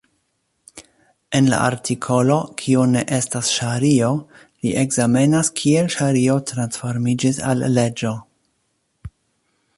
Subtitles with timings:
[1.39, 4.09] En la artikolo "Kio ne estas ŝario"
[4.65, 8.17] li ekzamenas kiel ŝario transformiĝis al leĝo.